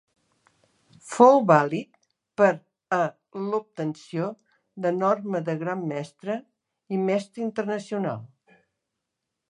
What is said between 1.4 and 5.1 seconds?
vàlid per a l'obtenció de